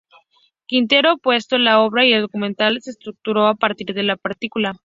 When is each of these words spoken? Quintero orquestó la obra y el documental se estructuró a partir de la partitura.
Quintero 0.65 1.13
orquestó 1.13 1.59
la 1.59 1.79
obra 1.79 2.03
y 2.07 2.13
el 2.13 2.21
documental 2.21 2.81
se 2.81 2.89
estructuró 2.89 3.45
a 3.45 3.53
partir 3.53 3.93
de 3.93 4.01
la 4.01 4.15
partitura. 4.17 4.73